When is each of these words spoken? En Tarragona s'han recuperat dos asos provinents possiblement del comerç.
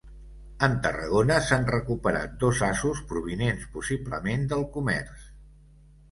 En 0.67 0.71
Tarragona 0.85 1.35
s'han 1.47 1.67
recuperat 1.73 2.31
dos 2.43 2.61
asos 2.67 3.01
provinents 3.11 3.67
possiblement 3.75 4.47
del 4.55 4.65
comerç. 4.79 5.29